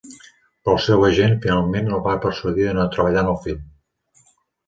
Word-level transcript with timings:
Però 0.67 0.73
el 0.75 0.79
seu 0.85 1.03
agent, 1.09 1.35
finalment, 1.43 1.91
el 1.97 2.01
va 2.07 2.15
persuadir 2.23 2.65
de 2.69 2.73
no 2.79 2.87
treballar 2.97 3.23
en 3.27 3.29
el 3.35 3.37
film. 3.45 3.61